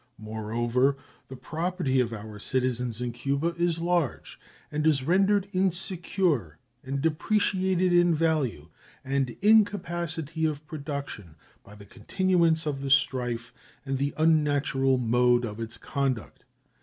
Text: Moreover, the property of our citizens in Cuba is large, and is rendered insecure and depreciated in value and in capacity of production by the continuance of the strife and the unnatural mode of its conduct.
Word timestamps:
Moreover, 0.17 0.97
the 1.27 1.35
property 1.35 1.99
of 1.99 2.11
our 2.11 2.39
citizens 2.39 3.01
in 3.01 3.11
Cuba 3.11 3.53
is 3.55 3.77
large, 3.77 4.39
and 4.71 4.87
is 4.87 5.03
rendered 5.03 5.47
insecure 5.53 6.57
and 6.83 6.99
depreciated 7.01 7.93
in 7.93 8.15
value 8.15 8.69
and 9.05 9.37
in 9.43 9.63
capacity 9.63 10.45
of 10.45 10.65
production 10.65 11.35
by 11.63 11.75
the 11.75 11.85
continuance 11.85 12.65
of 12.65 12.81
the 12.81 12.89
strife 12.89 13.53
and 13.85 13.99
the 13.99 14.15
unnatural 14.17 14.97
mode 14.97 15.45
of 15.45 15.59
its 15.59 15.77
conduct. 15.77 16.45